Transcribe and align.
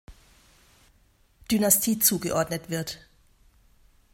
Dynastie 1.51 1.99
zugeordnet 1.99 2.71
wird. 2.71 3.07